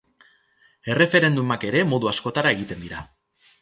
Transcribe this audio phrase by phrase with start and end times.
[0.95, 3.09] Erreferendumak ere modu askotara egiten dira.